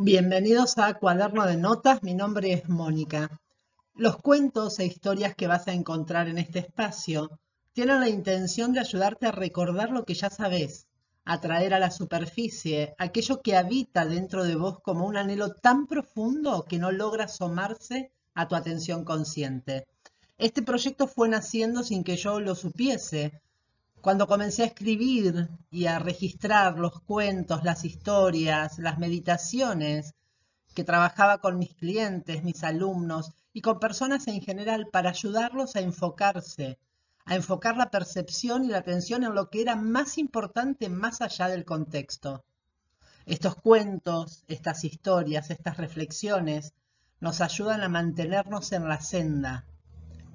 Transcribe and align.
Bienvenidos 0.00 0.78
a 0.78 0.94
Cuaderno 0.94 1.44
de 1.44 1.56
Notas, 1.56 2.04
mi 2.04 2.14
nombre 2.14 2.52
es 2.52 2.68
Mónica. 2.68 3.40
Los 3.96 4.16
cuentos 4.18 4.78
e 4.78 4.86
historias 4.86 5.34
que 5.34 5.48
vas 5.48 5.66
a 5.66 5.72
encontrar 5.72 6.28
en 6.28 6.38
este 6.38 6.60
espacio 6.60 7.40
tienen 7.72 7.98
la 7.98 8.08
intención 8.08 8.72
de 8.72 8.78
ayudarte 8.78 9.26
a 9.26 9.32
recordar 9.32 9.90
lo 9.90 10.04
que 10.04 10.14
ya 10.14 10.30
sabes, 10.30 10.86
a 11.24 11.40
traer 11.40 11.74
a 11.74 11.80
la 11.80 11.90
superficie 11.90 12.94
aquello 12.96 13.42
que 13.42 13.56
habita 13.56 14.04
dentro 14.04 14.44
de 14.44 14.54
vos 14.54 14.78
como 14.84 15.04
un 15.04 15.16
anhelo 15.16 15.54
tan 15.54 15.88
profundo 15.88 16.64
que 16.68 16.78
no 16.78 16.92
logra 16.92 17.24
asomarse 17.24 18.12
a 18.34 18.46
tu 18.46 18.54
atención 18.54 19.04
consciente. 19.04 19.88
Este 20.38 20.62
proyecto 20.62 21.08
fue 21.08 21.28
naciendo 21.28 21.82
sin 21.82 22.04
que 22.04 22.16
yo 22.16 22.38
lo 22.38 22.54
supiese, 22.54 23.42
cuando 24.08 24.26
comencé 24.26 24.62
a 24.62 24.66
escribir 24.68 25.50
y 25.70 25.84
a 25.84 25.98
registrar 25.98 26.78
los 26.78 26.98
cuentos, 27.02 27.62
las 27.62 27.84
historias, 27.84 28.78
las 28.78 28.98
meditaciones 28.98 30.14
que 30.74 30.82
trabajaba 30.82 31.42
con 31.42 31.58
mis 31.58 31.74
clientes, 31.74 32.42
mis 32.42 32.64
alumnos 32.64 33.32
y 33.52 33.60
con 33.60 33.78
personas 33.78 34.26
en 34.26 34.40
general 34.40 34.88
para 34.90 35.10
ayudarlos 35.10 35.76
a 35.76 35.80
enfocarse, 35.80 36.78
a 37.26 37.34
enfocar 37.34 37.76
la 37.76 37.90
percepción 37.90 38.64
y 38.64 38.68
la 38.68 38.78
atención 38.78 39.24
en 39.24 39.34
lo 39.34 39.50
que 39.50 39.60
era 39.60 39.76
más 39.76 40.16
importante 40.16 40.88
más 40.88 41.20
allá 41.20 41.48
del 41.48 41.66
contexto. 41.66 42.46
Estos 43.26 43.56
cuentos, 43.56 44.42
estas 44.48 44.84
historias, 44.84 45.50
estas 45.50 45.76
reflexiones 45.76 46.72
nos 47.20 47.42
ayudan 47.42 47.82
a 47.82 47.90
mantenernos 47.90 48.72
en 48.72 48.88
la 48.88 49.02
senda, 49.02 49.66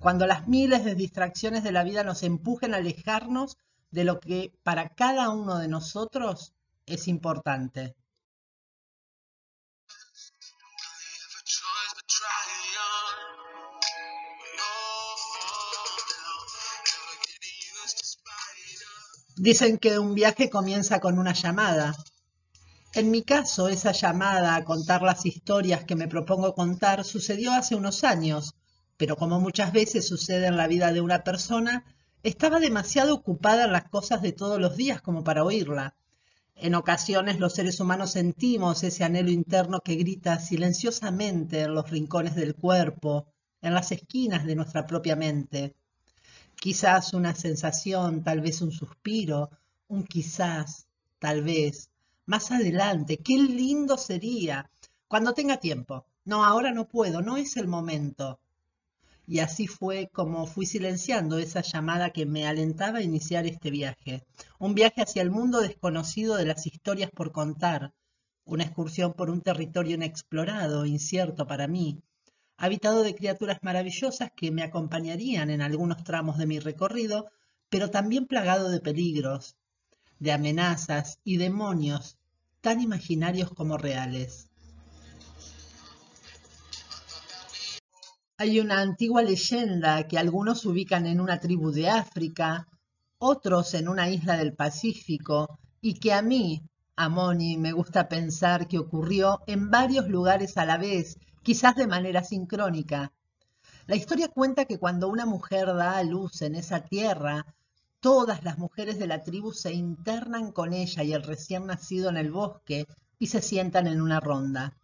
cuando 0.04 0.28
las 0.28 0.50
miles 0.50 0.84
de 0.84 0.96
distracciones 0.96 1.64
de 1.64 1.72
la 1.72 1.86
vida 1.86 2.04
nos 2.04 2.24
empujen 2.24 2.74
a 2.74 2.78
alejarnos 2.78 3.56
de 3.90 4.04
lo 4.04 4.20
que 4.20 4.54
para 4.62 4.90
cada 4.90 5.30
uno 5.30 5.58
de 5.60 5.70
nosotros 5.70 6.54
es 6.86 7.08
importante. 7.08 7.96
Dicen 19.38 19.78
que 19.78 20.00
un 20.00 20.16
viaje 20.16 20.50
comienza 20.50 21.00
con 21.00 21.18
una 21.18 21.32
llamada. 21.32 21.96
En 22.94 23.10
mi 23.10 23.24
caso, 23.24 23.70
esa 23.70 23.94
llamada 23.94 24.56
a 24.56 24.66
contar 24.66 25.02
las 25.02 25.26
historias 25.26 25.86
que 25.86 25.96
me 25.96 26.10
propongo 26.10 26.54
contar 26.54 27.06
sucedió 27.06 27.54
hace 27.54 27.76
unos 27.76 28.04
años, 28.04 28.54
pero 28.98 29.16
como 29.16 29.40
muchas 29.40 29.74
veces 29.74 30.08
sucede 30.08 30.48
en 30.48 30.58
la 30.58 30.68
vida 30.68 30.92
de 30.92 31.02
una 31.02 31.24
persona, 31.24 31.84
estaba 32.22 32.60
demasiado 32.60 33.16
ocupada 33.16 33.66
en 33.66 33.72
las 33.72 33.90
cosas 33.90 34.22
de 34.22 34.32
todos 34.32 34.60
los 34.60 34.78
días 34.78 35.02
como 35.02 35.24
para 35.24 35.44
oírla. 35.44 35.96
En 36.56 36.76
ocasiones 36.76 37.40
los 37.40 37.54
seres 37.54 37.80
humanos 37.80 38.12
sentimos 38.12 38.84
ese 38.84 39.04
anhelo 39.04 39.32
interno 39.32 39.82
que 39.82 39.96
grita 39.96 40.40
silenciosamente 40.40 41.62
en 41.62 41.74
los 41.74 41.90
rincones 41.90 42.36
del 42.36 42.56
cuerpo, 42.56 43.28
en 43.62 43.74
las 43.74 43.92
esquinas 43.92 44.46
de 44.46 44.56
nuestra 44.56 44.86
propia 44.86 45.16
mente. 45.16 45.76
Quizás 46.56 47.14
una 47.14 47.36
sensación, 47.36 48.24
tal 48.24 48.42
vez 48.42 48.62
un 48.62 48.72
suspiro, 48.72 49.50
un 49.88 50.04
quizás, 50.04 50.88
tal 51.20 51.44
vez. 51.44 51.90
Más 52.26 52.52
adelante, 52.52 53.18
qué 53.18 53.38
lindo 53.38 53.98
sería. 53.98 54.70
Cuando 55.08 55.34
tenga 55.34 55.58
tiempo. 55.58 56.06
No, 56.26 56.46
ahora 56.46 56.72
no 56.72 56.88
puedo, 56.88 57.22
no 57.22 57.36
es 57.36 57.58
el 57.58 57.68
momento 57.68 58.40
y 59.26 59.40
así 59.40 59.68
fue 59.68 60.10
como 60.12 60.46
fui 60.48 60.66
silenciando 60.66 61.38
esa 61.38 61.62
llamada 61.62 62.12
que 62.12 62.26
me 62.26 62.46
alentaba 62.46 63.00
a 63.00 63.04
iniciar 63.04 63.46
este 63.46 63.72
viaje. 63.72 64.24
Un 64.60 64.76
viaje 64.76 65.02
hacia 65.02 65.22
el 65.22 65.32
mundo 65.32 65.62
desconocido 65.62 66.36
de 66.36 66.46
las 66.46 66.66
historias 66.68 67.10
por 67.12 67.32
contar, 67.32 67.94
una 68.46 68.64
excursión 68.64 69.14
por 69.14 69.30
un 69.30 69.42
territorio 69.42 69.96
inexplorado, 69.96 70.86
incierto 70.86 71.48
para 71.48 71.68
mí, 71.68 72.02
habitado 72.58 73.04
de 73.04 73.16
criaturas 73.16 73.60
maravillosas 73.62 74.32
que 74.36 74.52
me 74.52 74.64
acompañarían 74.64 75.50
en 75.50 75.62
algunos 75.62 76.04
tramos 76.04 76.38
de 76.38 76.46
mi 76.46 76.60
recorrido, 76.60 77.30
pero 77.70 77.90
también 77.90 78.28
plagado 78.28 78.70
de 78.70 78.82
peligros, 78.82 79.56
de 80.20 80.32
amenazas 80.32 81.20
y 81.24 81.38
demonios 81.38 82.18
tan 82.62 82.82
imaginarios 82.82 83.50
como 83.52 83.78
reales. 83.78 84.50
Hay 88.38 88.60
una 88.60 88.82
antigua 88.82 89.22
leyenda 89.22 90.08
que 90.08 90.18
algunos 90.18 90.66
ubican 90.66 91.06
en 91.06 91.22
una 91.22 91.40
tribu 91.40 91.72
de 91.72 91.88
África, 91.88 92.68
otros 93.20 93.76
en 93.76 93.88
una 93.88 94.10
isla 94.10 94.38
del 94.38 94.56
Pacífico, 94.56 95.60
y 95.82 96.00
que 96.00 96.14
a 96.14 96.24
mí, 96.24 96.64
a 96.96 97.10
Moni, 97.10 97.58
me 97.58 97.74
gusta 97.74 98.10
pensar 98.10 98.68
que 98.68 98.80
ocurrió 98.80 99.42
en 99.46 99.70
varios 99.70 100.08
lugares 100.08 100.58
a 100.58 100.66
la 100.66 100.78
vez, 100.78 101.20
quizás 101.44 101.76
de 101.76 101.86
manera 101.86 102.24
sincrónica. 102.24 103.14
La 103.86 103.96
historia 103.96 104.30
cuenta 104.30 104.66
que 104.66 104.80
cuando 104.80 105.10
una 105.10 105.28
mujer 105.28 105.68
da 105.68 105.98
a 105.98 106.04
luz 106.04 106.42
en 106.42 106.56
esa 106.56 106.82
tierra, 106.82 107.46
todas 108.00 108.44
las 108.44 108.58
mujeres 108.58 108.98
de 108.98 109.06
la 109.06 109.22
tribu 109.22 109.54
se 109.54 109.74
internan 109.74 110.52
con 110.52 110.74
ella 110.74 111.04
y 111.04 111.14
el 111.14 111.22
recién 111.22 111.68
nacido 111.68 112.10
en 112.10 112.18
el 112.18 112.32
bosque 112.32 112.88
y 113.20 113.28
se 113.28 113.44
sientan 113.44 113.86
en 113.86 114.02
una 114.02 114.20
ronda. 114.20 114.76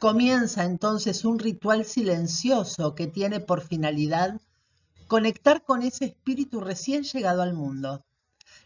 Comienza 0.00 0.64
entonces 0.64 1.26
un 1.26 1.38
ritual 1.38 1.84
silencioso 1.84 2.94
que 2.94 3.06
tiene 3.06 3.38
por 3.38 3.60
finalidad 3.60 4.40
conectar 5.06 5.62
con 5.62 5.82
ese 5.82 6.06
espíritu 6.06 6.62
recién 6.62 7.02
llegado 7.02 7.42
al 7.42 7.52
mundo. 7.52 8.02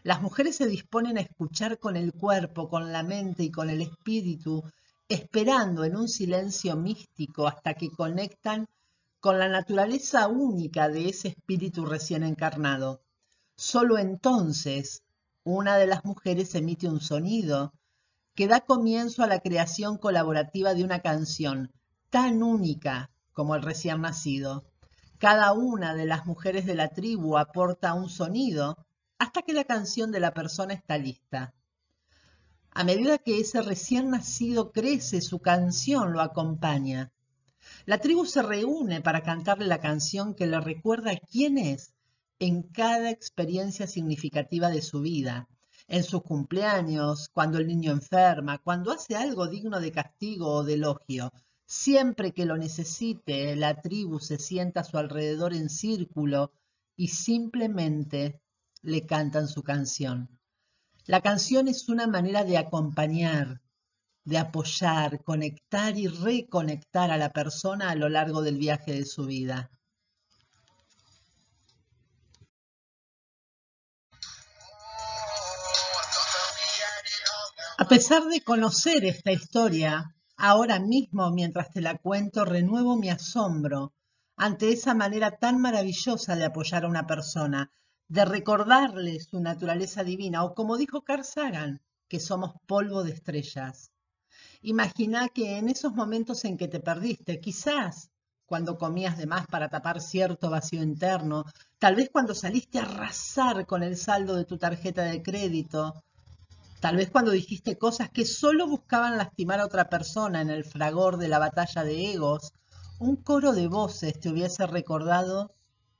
Las 0.03 0.21
mujeres 0.21 0.55
se 0.55 0.65
disponen 0.65 1.17
a 1.17 1.21
escuchar 1.21 1.77
con 1.77 1.97
el 1.97 2.13
cuerpo, 2.13 2.69
con 2.69 2.93
la 2.93 3.03
mente 3.03 3.43
y 3.43 3.51
con 3.51 3.69
el 3.69 3.81
espíritu, 3.81 4.63
esperando 5.09 5.83
en 5.83 5.97
un 5.97 6.07
silencio 6.07 6.77
místico 6.77 7.49
hasta 7.49 7.73
que 7.73 7.89
conectan 7.89 8.69
con 9.19 9.37
la 9.37 9.49
naturaleza 9.49 10.29
única 10.29 10.87
de 10.87 11.09
ese 11.09 11.27
espíritu 11.27 11.85
recién 11.85 12.23
encarnado. 12.23 13.01
Solo 13.57 13.97
entonces 13.97 15.03
una 15.43 15.75
de 15.75 15.87
las 15.87 16.05
mujeres 16.05 16.55
emite 16.55 16.87
un 16.87 17.01
sonido 17.01 17.73
que 18.35 18.47
da 18.47 18.59
comienzo 18.59 19.23
a 19.23 19.27
la 19.27 19.39
creación 19.39 19.97
colaborativa 19.97 20.73
de 20.73 20.83
una 20.83 20.99
canción 20.99 21.71
tan 22.09 22.43
única 22.43 23.09
como 23.31 23.55
el 23.55 23.61
recién 23.61 24.01
nacido. 24.01 24.65
Cada 25.17 25.53
una 25.53 25.95
de 25.95 26.05
las 26.05 26.25
mujeres 26.25 26.65
de 26.65 26.75
la 26.75 26.89
tribu 26.89 27.37
aporta 27.37 27.93
un 27.93 28.09
sonido 28.09 28.85
hasta 29.17 29.41
que 29.41 29.53
la 29.53 29.63
canción 29.63 30.11
de 30.11 30.19
la 30.19 30.33
persona 30.33 30.73
está 30.73 30.97
lista. 30.97 31.53
A 32.71 32.83
medida 32.83 33.17
que 33.17 33.39
ese 33.39 33.61
recién 33.61 34.09
nacido 34.09 34.73
crece, 34.73 35.21
su 35.21 35.39
canción 35.39 36.11
lo 36.11 36.19
acompaña. 36.19 37.13
La 37.85 37.99
tribu 37.99 38.25
se 38.25 38.41
reúne 38.41 38.99
para 38.99 39.23
cantarle 39.23 39.65
la 39.65 39.79
canción 39.79 40.35
que 40.35 40.45
le 40.45 40.59
recuerda 40.59 41.17
quién 41.31 41.57
es 41.57 41.93
en 42.39 42.63
cada 42.63 43.09
experiencia 43.11 43.87
significativa 43.87 44.67
de 44.67 44.81
su 44.81 44.99
vida 44.99 45.47
en 45.87 46.03
sus 46.03 46.23
cumpleaños, 46.23 47.29
cuando 47.29 47.59
el 47.59 47.67
niño 47.67 47.91
enferma, 47.91 48.57
cuando 48.59 48.91
hace 48.91 49.15
algo 49.15 49.47
digno 49.47 49.79
de 49.79 49.91
castigo 49.91 50.47
o 50.49 50.63
de 50.63 50.73
elogio. 50.75 51.31
Siempre 51.65 52.31
que 52.31 52.45
lo 52.45 52.57
necesite, 52.57 53.55
la 53.55 53.81
tribu 53.81 54.19
se 54.19 54.37
sienta 54.37 54.81
a 54.81 54.83
su 54.83 54.97
alrededor 54.97 55.53
en 55.53 55.69
círculo 55.69 56.51
y 56.95 57.09
simplemente 57.09 58.41
le 58.81 59.05
cantan 59.05 59.47
su 59.47 59.63
canción. 59.63 60.29
La 61.05 61.21
canción 61.21 61.67
es 61.67 61.89
una 61.89 62.07
manera 62.07 62.43
de 62.43 62.57
acompañar, 62.57 63.61
de 64.23 64.37
apoyar, 64.39 65.23
conectar 65.23 65.97
y 65.97 66.07
reconectar 66.07 67.11
a 67.11 67.17
la 67.17 67.31
persona 67.31 67.91
a 67.91 67.95
lo 67.95 68.09
largo 68.09 68.41
del 68.41 68.57
viaje 68.57 68.93
de 68.93 69.05
su 69.05 69.25
vida. 69.25 69.69
A 77.77 77.89
pesar 77.89 78.23
de 78.23 78.39
conocer 78.39 79.03
esta 79.03 79.33
historia, 79.33 80.15
ahora 80.37 80.79
mismo 80.79 81.29
mientras 81.31 81.71
te 81.71 81.81
la 81.81 81.97
cuento 81.97 82.45
renuevo 82.45 82.95
mi 82.95 83.09
asombro 83.09 83.93
ante 84.37 84.71
esa 84.71 84.93
manera 84.93 85.31
tan 85.39 85.59
maravillosa 85.59 86.37
de 86.37 86.45
apoyar 86.45 86.85
a 86.85 86.87
una 86.87 87.05
persona, 87.05 87.73
de 88.07 88.23
recordarle 88.23 89.19
su 89.19 89.41
naturaleza 89.41 90.05
divina, 90.05 90.45
o 90.45 90.53
como 90.53 90.77
dijo 90.77 91.03
Carl 91.03 91.25
Sagan, 91.25 91.81
que 92.07 92.21
somos 92.21 92.53
polvo 92.65 93.03
de 93.03 93.11
estrellas. 93.11 93.91
Imagina 94.61 95.27
que 95.27 95.57
en 95.57 95.67
esos 95.67 95.93
momentos 95.93 96.45
en 96.45 96.57
que 96.57 96.69
te 96.69 96.79
perdiste, 96.79 97.41
quizás 97.41 98.09
cuando 98.45 98.77
comías 98.77 99.17
de 99.17 99.25
más 99.25 99.47
para 99.47 99.67
tapar 99.67 99.99
cierto 99.99 100.49
vacío 100.49 100.81
interno, 100.81 101.43
tal 101.77 101.95
vez 101.95 102.09
cuando 102.09 102.33
saliste 102.35 102.79
a 102.79 102.83
arrasar 102.83 103.65
con 103.65 103.83
el 103.83 103.97
saldo 103.97 104.37
de 104.37 104.45
tu 104.45 104.57
tarjeta 104.57 105.03
de 105.03 105.21
crédito, 105.21 106.05
Tal 106.85 106.97
vez 106.97 107.09
cuando 107.09 107.31
dijiste 107.31 107.79
cosas 107.79 108.11
que 108.11 108.25
solo 108.25 108.67
buscaban 108.67 109.17
lastimar 109.17 109.59
a 109.59 109.65
otra 109.65 109.89
persona 109.89 110.41
en 110.41 110.51
el 110.51 110.63
fragor 110.63 111.17
de 111.17 111.27
la 111.27 111.39
batalla 111.39 111.83
de 111.83 112.11
egos, 112.11 112.53
un 112.99 113.15
coro 113.15 113.53
de 113.53 113.67
voces 113.67 114.19
te 114.19 114.29
hubiese 114.29 114.67
recordado 114.67 115.51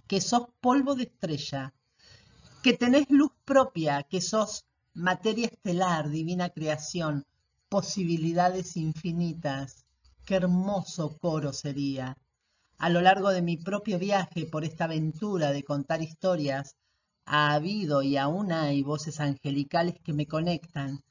que 0.05 0.21
sos 0.21 0.45
polvo 0.61 0.93
de 0.93 1.05
estrella, 1.05 1.73
que 2.61 2.73
tenés 2.73 3.09
luz 3.09 3.31
propia, 3.45 4.03
que 4.03 4.21
sos 4.21 4.65
materia 4.93 5.47
estelar, 5.47 6.11
divina 6.11 6.49
creación, 6.51 7.25
posibilidades 7.67 8.77
infinitas. 8.77 9.87
Qué 10.23 10.35
hermoso 10.35 11.17
coro 11.17 11.51
sería. 11.51 12.15
A 12.77 12.91
lo 12.91 13.01
largo 13.01 13.31
de 13.31 13.41
mi 13.41 13.57
propio 13.57 13.97
viaje 13.97 14.45
por 14.45 14.63
esta 14.63 14.83
aventura 14.83 15.51
de 15.51 15.63
contar 15.63 16.03
historias, 16.03 16.75
ha 17.25 17.53
habido 17.53 18.03
y 18.03 18.17
aún 18.17 18.51
hay 18.51 18.83
voces 18.83 19.19
angelicales 19.19 19.95
que 20.03 20.13
me 20.13 20.27
conectan, 20.27 21.03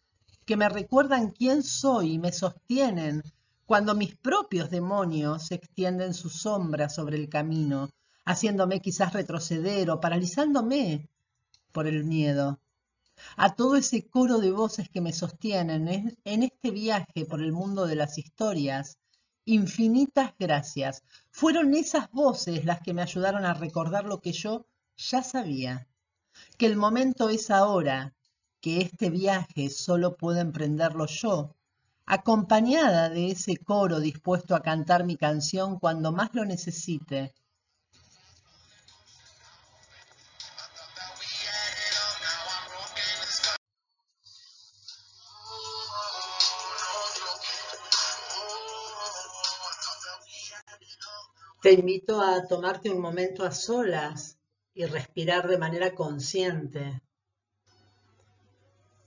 que 0.44 0.56
me 0.56 0.68
recuerdan 0.68 1.30
quién 1.30 1.62
soy 1.62 2.12
y 2.12 2.18
me 2.18 2.32
sostienen 2.32 3.22
cuando 3.66 3.94
mis 3.94 4.14
propios 4.14 4.70
demonios 4.70 5.50
extienden 5.50 6.14
su 6.14 6.28
sombra 6.28 6.88
sobre 6.88 7.16
el 7.16 7.28
camino, 7.28 7.90
haciéndome 8.24 8.80
quizás 8.80 9.12
retroceder 9.12 9.90
o 9.90 10.00
paralizándome 10.00 11.08
por 11.72 11.86
el 11.86 12.04
miedo. 12.04 12.60
A 13.36 13.54
todo 13.54 13.76
ese 13.76 14.06
coro 14.06 14.38
de 14.38 14.52
voces 14.52 14.88
que 14.88 15.00
me 15.00 15.12
sostienen 15.12 16.16
en 16.24 16.42
este 16.42 16.70
viaje 16.70 17.24
por 17.24 17.40
el 17.40 17.52
mundo 17.52 17.86
de 17.86 17.96
las 17.96 18.18
historias, 18.18 18.98
infinitas 19.44 20.34
gracias. 20.38 21.02
Fueron 21.30 21.74
esas 21.74 22.10
voces 22.10 22.64
las 22.64 22.80
que 22.80 22.92
me 22.92 23.02
ayudaron 23.02 23.44
a 23.44 23.54
recordar 23.54 24.04
lo 24.04 24.20
que 24.20 24.32
yo 24.32 24.66
ya 24.96 25.22
sabía, 25.22 25.88
que 26.56 26.66
el 26.66 26.76
momento 26.76 27.28
es 27.28 27.50
ahora, 27.50 28.14
que 28.60 28.80
este 28.80 29.10
viaje 29.10 29.70
solo 29.70 30.16
puedo 30.16 30.40
emprenderlo 30.40 31.06
yo, 31.06 31.54
acompañada 32.06 33.08
de 33.08 33.30
ese 33.30 33.56
coro 33.56 34.00
dispuesto 34.00 34.54
a 34.54 34.60
cantar 34.60 35.04
mi 35.04 35.16
canción 35.16 35.78
cuando 35.78 36.12
más 36.12 36.34
lo 36.34 36.44
necesite. 36.44 37.34
Te 51.62 51.72
invito 51.72 52.20
a 52.20 52.46
tomarte 52.46 52.90
un 52.90 53.00
momento 53.00 53.42
a 53.42 53.50
solas 53.50 54.38
y 54.74 54.84
respirar 54.86 55.48
de 55.48 55.58
manera 55.58 55.94
consciente 55.94 57.00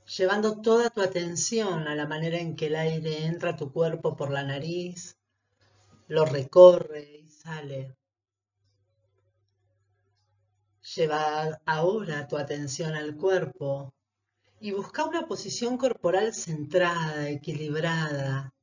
llevando 0.07 0.61
toda 0.61 0.89
tu 0.89 1.01
atención 1.01 1.87
a 1.87 1.95
la 1.95 2.07
manera 2.07 2.37
en 2.37 2.55
que 2.55 2.67
el 2.67 2.75
aire 2.75 3.25
entra 3.25 3.51
a 3.51 3.55
tu 3.57 3.71
cuerpo 3.71 4.15
por 4.15 4.31
la 4.31 4.43
nariz, 4.43 5.17
lo 6.07 6.25
recorre 6.25 7.19
y 7.23 7.29
sale. 7.29 7.95
Lleva 10.95 11.59
ahora 11.65 12.27
tu 12.27 12.37
atención 12.37 12.95
al 12.95 13.17
cuerpo 13.17 13.93
y 14.61 14.71
busca 14.71 15.03
una 15.03 15.27
posición 15.27 15.77
corporal 15.77 16.33
centrada, 16.33 17.29
equilibrada. 17.29 18.53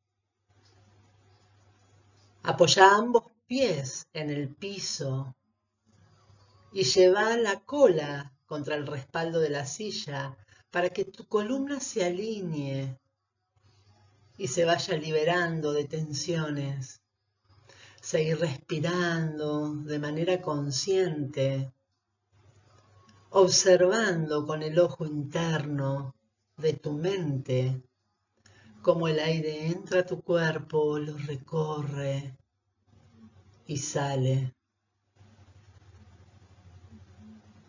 Apoya 2.43 2.95
ambos 2.97 3.25
pies 3.47 4.07
en 4.15 4.31
el 4.31 4.49
piso 4.49 5.37
y 6.75 6.83
lleva 6.83 7.37
la 7.37 7.61
cola 7.61 8.35
contra 8.47 8.75
el 8.75 8.87
respaldo 8.87 9.39
de 9.39 9.49
la 9.49 9.65
silla 9.65 10.37
para 10.73 10.91
que 10.91 11.05
tu 11.05 11.29
columna 11.29 11.79
se 11.79 12.05
alinee 12.05 12.99
y 14.37 14.49
se 14.49 14.65
vaya 14.65 14.97
liberando 14.97 15.73
de 15.73 15.85
tensiones. 15.85 17.01
Seguir 18.01 18.41
respirando 18.41 19.77
de 19.77 19.99
manera 20.01 20.43
consciente, 20.43 21.73
observando 23.31 24.45
con 24.45 24.65
el 24.65 24.77
ojo 24.81 25.07
interno 25.07 26.17
de 26.57 26.73
tu 26.73 26.93
mente 26.93 27.83
cómo 28.83 29.07
el 29.07 29.21
aire 29.21 29.69
entra 29.69 30.01
a 30.01 30.07
tu 30.07 30.23
cuerpo, 30.23 30.99
lo 30.99 31.17
recorre 31.17 32.37
y 33.65 33.77
sale. 33.77 34.55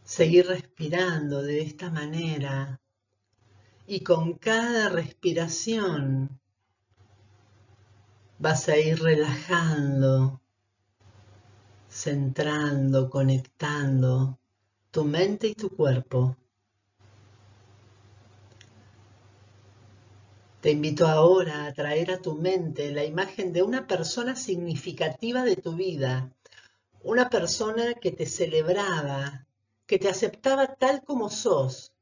Seguir 0.06 0.46
respirando 0.48 1.42
de 1.42 1.62
esta 1.62 1.90
manera 1.90 2.80
y 3.88 4.02
con 4.02 4.34
cada 4.34 4.90
respiración 4.90 6.40
vas 8.38 8.70
a 8.70 8.78
ir 8.78 9.02
relajando, 9.02 10.42
centrando, 11.90 13.10
conectando 13.10 14.38
tu 14.92 15.06
mente 15.06 15.48
y 15.48 15.56
tu 15.56 15.70
cuerpo. 15.70 16.38
Te 20.62 20.70
invito 20.70 21.08
ahora 21.08 21.66
a 21.66 21.74
traer 21.74 22.12
a 22.12 22.22
tu 22.22 22.36
mente 22.36 22.92
la 22.92 23.04
imagen 23.04 23.54
de 23.54 23.64
una 23.64 23.88
persona 23.88 24.36
significativa 24.36 25.44
de 25.44 25.56
tu 25.56 25.76
vida, 25.76 26.32
una 27.04 27.28
persona 27.32 27.96
que 27.96 28.12
te 28.12 28.28
celebraba, 28.28 29.45
que 29.86 30.00
te 30.00 30.10
aceptaba 30.10 30.76
tal 30.76 31.04
como 31.04 31.30
sos, 31.30 31.94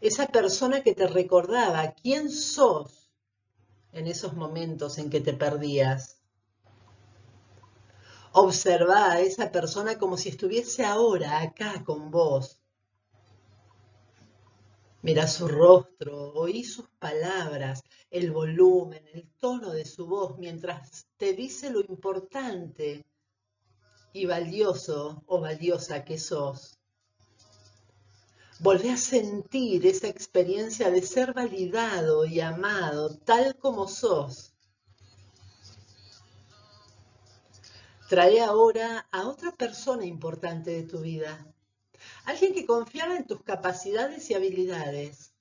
esa 0.00 0.26
persona 0.28 0.82
que 0.82 0.94
te 0.94 1.06
recordaba 1.06 1.92
quién 1.92 2.30
sos 2.30 3.10
en 3.92 4.06
esos 4.06 4.34
momentos 4.34 4.98
en 4.98 5.10
que 5.10 5.20
te 5.20 5.32
perdías. 5.32 6.20
Observa 8.32 9.12
a 9.12 9.20
esa 9.20 9.50
persona 9.50 9.98
como 9.98 10.16
si 10.16 10.28
estuviese 10.28 10.84
ahora 10.84 11.40
acá 11.40 11.82
con 11.84 12.10
vos. 12.10 12.60
Mira 15.02 15.26
su 15.26 15.48
rostro, 15.48 16.32
oí 16.34 16.64
sus 16.64 16.88
palabras, 16.98 17.82
el 18.10 18.30
volumen, 18.30 19.04
el 19.12 19.28
tono 19.38 19.70
de 19.70 19.84
su 19.84 20.06
voz 20.06 20.38
mientras 20.38 21.06
te 21.16 21.32
dice 21.32 21.70
lo 21.70 21.80
importante 21.80 23.04
y 24.12 24.26
valioso 24.26 25.22
o 25.26 25.40
valiosa 25.40 26.04
que 26.04 26.18
sos. 26.18 26.77
Volvé 28.60 28.90
a 28.90 28.96
sentir 28.96 29.86
esa 29.86 30.08
experiencia 30.08 30.90
de 30.90 31.00
ser 31.02 31.32
validado 31.32 32.26
y 32.26 32.40
amado 32.40 33.16
tal 33.18 33.56
como 33.56 33.86
sos. 33.86 34.52
Trae 38.08 38.40
ahora 38.40 39.06
a 39.12 39.28
otra 39.28 39.52
persona 39.52 40.04
importante 40.06 40.72
de 40.72 40.82
tu 40.82 41.00
vida. 41.00 41.46
Alguien 42.24 42.52
que 42.52 42.66
confiara 42.66 43.16
en 43.16 43.26
tus 43.28 43.42
capacidades 43.42 44.28
y 44.30 44.34
habilidades. 44.34 45.32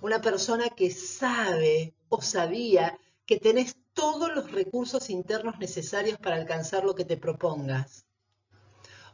Una 0.00 0.20
persona 0.20 0.68
que 0.68 0.90
sabe 0.90 1.94
o 2.08 2.22
sabía 2.22 2.98
que 3.24 3.38
tenés 3.38 3.76
todos 3.92 4.34
los 4.34 4.50
recursos 4.50 5.10
internos 5.10 5.60
necesarios 5.60 6.18
para 6.18 6.36
alcanzar 6.36 6.84
lo 6.84 6.96
que 6.96 7.04
te 7.04 7.16
propongas. 7.16 8.04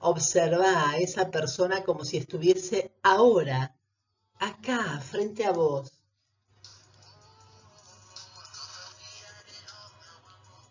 Observa 0.01 0.91
a 0.91 0.99
esa 0.99 1.31
persona 1.31 1.83
como 1.85 2.05
si 2.05 2.17
estuviese 2.17 2.93
ahora, 3.03 3.77
acá, 4.39 5.01
frente 5.01 5.45
a 5.45 5.53
vos. 5.53 5.93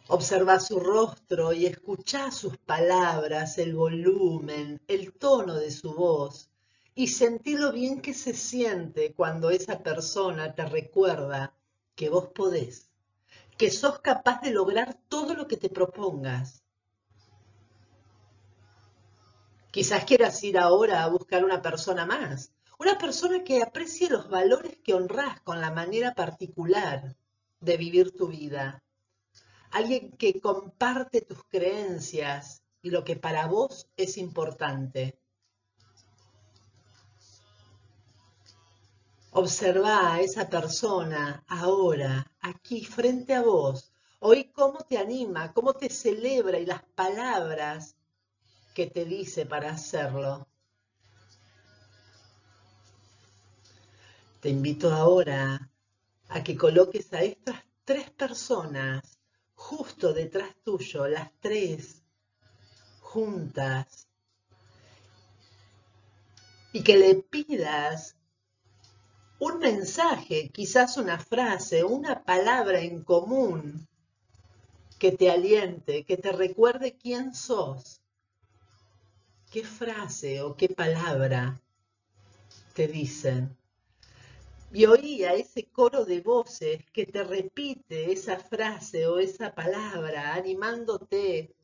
Observa 0.10 0.60
su 0.60 0.80
rostro 0.80 1.52
y 1.52 1.66
escucha 1.66 2.32
sus 2.32 2.58
palabras, 2.58 3.58
el 3.58 3.76
volumen, 3.76 4.82
el 4.88 5.14
tono 5.14 5.56
de 5.56 5.72
su 5.72 5.94
voz 5.94 6.50
y 6.98 7.10
sentí 7.10 7.56
lo 7.56 7.72
bien 7.72 8.02
que 8.02 8.16
se 8.16 8.34
siente 8.34 9.14
cuando 9.14 9.52
esa 9.52 9.84
persona 9.84 10.56
te 10.56 10.66
recuerda 10.66 11.54
que 11.94 12.10
vos 12.10 12.30
podés, 12.34 12.90
que 13.56 13.70
sos 13.70 14.00
capaz 14.00 14.42
de 14.42 14.50
lograr 14.50 14.98
todo 15.08 15.36
lo 15.36 15.48
que 15.48 15.58
te 15.58 15.70
propongas, 15.70 16.64
Quizás 19.78 20.06
quieras 20.06 20.44
ir 20.44 20.58
ahora 20.58 21.04
a 21.04 21.08
buscar 21.08 21.46
una 21.46 21.62
persona 21.62 22.04
más, 22.04 22.52
una 22.80 22.98
persona 22.98 23.44
que 23.44 23.62
aprecie 23.62 24.10
los 24.10 24.28
valores 24.28 24.80
que 24.84 24.96
honras 24.96 25.40
con 25.42 25.62
la 25.62 25.70
manera 25.70 26.16
particular 26.16 27.16
de 27.60 27.78
vivir 27.78 28.18
tu 28.18 28.28
vida. 28.28 28.84
Alguien 29.70 30.18
que 30.18 30.42
comparte 30.42 31.22
tus 31.22 31.44
creencias 31.44 32.64
y 32.82 32.90
lo 32.90 33.04
que 33.04 33.18
para 33.18 33.46
vos 33.46 33.88
es 33.96 34.18
importante. 34.18 35.22
Observa 39.30 40.12
a 40.12 40.22
esa 40.22 40.50
persona 40.50 41.44
ahora, 41.48 42.26
aquí 42.40 42.84
frente 42.84 43.36
a 43.36 43.44
vos. 43.44 43.94
Oí 44.22 44.46
cómo 44.46 44.80
te 44.80 44.98
anima, 44.98 45.54
cómo 45.54 45.74
te 45.74 45.92
celebra 45.92 46.58
y 46.58 46.66
las 46.66 46.82
palabras 46.96 47.97
que 48.78 48.86
te 48.86 49.06
dice 49.06 49.48
para 49.48 49.72
hacerlo. 49.72 50.48
Te 54.40 54.50
invito 54.50 54.94
ahora 54.94 55.72
a 56.30 56.44
que 56.44 56.56
coloques 56.56 57.12
a 57.12 57.24
estas 57.24 57.64
tres 57.86 58.12
personas 58.12 59.18
justo 59.56 60.14
detrás 60.14 60.56
tuyo, 60.64 61.08
las 61.08 61.32
tres 61.40 62.04
juntas, 63.00 64.08
y 66.72 66.84
que 66.84 66.98
le 67.00 67.16
pidas 67.16 68.16
un 69.40 69.58
mensaje, 69.58 70.52
quizás 70.52 70.98
una 70.98 71.18
frase, 71.18 71.84
una 71.84 72.24
palabra 72.24 72.80
en 72.82 73.04
común 73.04 73.88
que 75.00 75.14
te 75.14 75.32
aliente, 75.32 76.06
que 76.06 76.18
te 76.18 76.32
recuerde 76.32 76.96
quién 76.96 77.34
sos. 77.34 78.04
¿Qué 79.52 79.64
frase 79.64 80.42
o 80.42 80.56
qué 80.56 80.70
palabra 80.70 81.62
te 82.74 82.88
dicen? 82.88 83.56
Y 84.74 84.86
oía 84.86 85.34
ese 85.34 85.66
coro 85.66 86.04
de 86.04 86.20
voces 86.20 86.84
que 86.92 87.06
te 87.06 87.24
repite 87.24 88.12
esa 88.12 88.38
frase 88.38 89.08
o 89.08 89.20
esa 89.20 89.56
palabra, 89.56 90.34
animándote, 90.34 91.56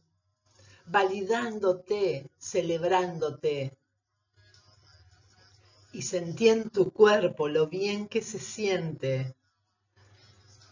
validándote, 0.86 2.30
celebrándote 2.38 3.78
y 5.94 6.02
sentí 6.02 6.50
en 6.50 6.70
tu 6.70 6.92
cuerpo 6.92 7.48
lo 7.48 7.68
bien 7.68 8.08
que 8.08 8.22
se 8.22 8.40
siente 8.40 9.36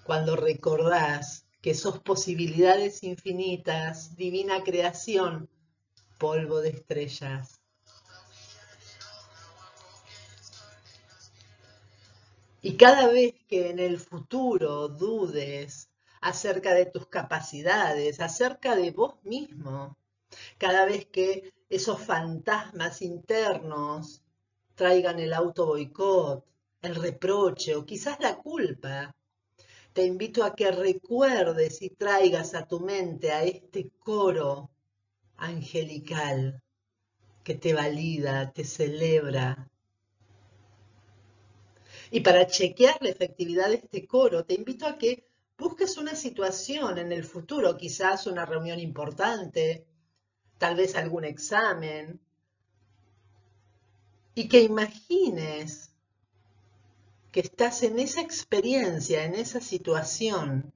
cuando 0.03 0.35
recordás 0.35 1.45
que 1.61 1.75
sos 1.75 1.99
posibilidades 1.99 3.03
infinitas, 3.03 4.15
divina 4.15 4.63
creación, 4.63 5.47
polvo 6.21 6.61
de 6.61 6.69
estrellas. 6.69 7.59
Y 12.61 12.77
cada 12.77 13.07
vez 13.07 13.33
que 13.47 13.71
en 13.71 13.79
el 13.79 13.99
futuro 13.99 14.87
dudes 14.87 15.89
acerca 16.21 16.75
de 16.75 16.85
tus 16.85 17.07
capacidades, 17.07 18.19
acerca 18.19 18.75
de 18.75 18.91
vos 18.91 19.15
mismo, 19.23 19.97
cada 20.59 20.85
vez 20.85 21.07
que 21.07 21.51
esos 21.69 21.99
fantasmas 21.99 23.01
internos 23.01 24.21
traigan 24.75 25.19
el 25.19 25.33
auto 25.33 25.65
boicot, 25.65 26.45
el 26.83 26.95
reproche 26.97 27.75
o 27.75 27.83
quizás 27.83 28.19
la 28.19 28.35
culpa. 28.37 29.15
Te 29.91 30.05
invito 30.05 30.43
a 30.43 30.55
que 30.55 30.69
recuerdes 30.69 31.81
y 31.81 31.89
traigas 31.89 32.53
a 32.53 32.67
tu 32.67 32.79
mente 32.79 33.31
a 33.31 33.43
este 33.43 33.89
coro 33.97 34.69
angelical 35.41 36.61
que 37.43 37.55
te 37.55 37.73
valida, 37.73 38.51
te 38.51 38.63
celebra. 38.63 39.67
Y 42.11 42.21
para 42.21 42.45
chequear 42.45 42.97
la 43.01 43.09
efectividad 43.09 43.69
de 43.69 43.75
este 43.75 44.05
coro, 44.05 44.45
te 44.45 44.53
invito 44.53 44.85
a 44.85 44.97
que 44.97 45.25
busques 45.57 45.97
una 45.97 46.15
situación 46.15 46.97
en 46.97 47.11
el 47.11 47.23
futuro, 47.23 47.77
quizás 47.77 48.27
una 48.27 48.45
reunión 48.45 48.79
importante, 48.79 49.85
tal 50.57 50.75
vez 50.75 50.95
algún 50.95 51.25
examen, 51.25 52.19
y 54.35 54.47
que 54.47 54.61
imagines 54.61 55.91
que 57.31 57.39
estás 57.39 57.83
en 57.83 57.99
esa 57.99 58.21
experiencia, 58.21 59.23
en 59.23 59.35
esa 59.35 59.61
situación, 59.61 60.73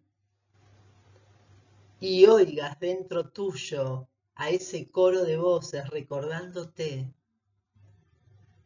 y 2.00 2.26
oigas 2.26 2.80
dentro 2.80 3.30
tuyo 3.30 4.08
a 4.36 4.50
ese 4.50 4.90
coro 4.90 5.24
de 5.24 5.38
voces 5.38 5.90
recordándote 5.90 7.14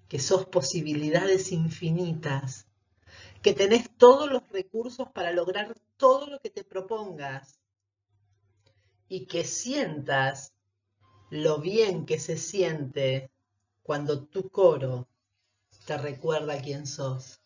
que 0.07 0.19
sos 0.19 0.45
posibilidades 0.47 1.51
infinitas, 1.51 2.67
que 3.43 3.53
tenés 3.53 3.89
todos 3.97 4.29
los 4.29 4.47
recursos 4.49 5.07
para 5.13 5.31
lograr 5.31 5.75
todo 5.97 6.27
lo 6.27 6.39
que 6.39 6.49
te 6.49 6.63
propongas 6.63 7.59
y 9.07 9.27
que 9.27 9.43
sientas 9.43 10.53
lo 11.29 11.59
bien 11.59 12.05
que 12.05 12.19
se 12.19 12.37
siente 12.37 13.29
cuando 13.83 14.25
tu 14.25 14.49
coro 14.49 15.07
te 15.85 15.97
recuerda 15.97 16.61
quién 16.61 16.87
sos. 16.87 17.39